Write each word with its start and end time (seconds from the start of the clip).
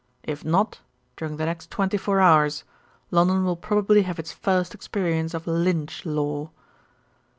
If 0.23 0.43
not, 0.43 0.79
during 1.15 1.37
the 1.37 1.45
next 1.45 1.69
twenty 1.69 1.95
four 1.95 2.21
hours, 2.21 2.63
London 3.11 3.45
will 3.45 3.55
probably 3.55 4.01
have 4.01 4.17
its 4.17 4.31
first 4.31 4.73
experience 4.73 5.35
of 5.35 5.45
lynch 5.45 6.07
law." 6.07 6.49